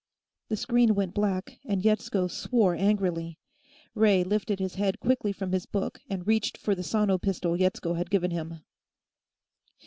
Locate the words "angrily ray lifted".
2.73-4.57